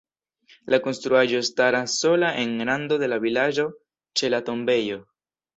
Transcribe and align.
La 0.73 0.79
konstruaĵo 0.85 1.41
staras 1.49 1.99
sola 2.05 2.33
en 2.45 2.57
rando 2.71 2.99
de 3.05 3.13
la 3.13 3.23
vilaĝo 3.27 3.69
ĉe 4.23 4.35
la 4.37 4.45
tombejo. 4.49 5.03